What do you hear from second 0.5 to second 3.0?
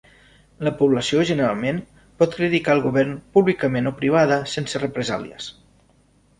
La població generalment pot criticar al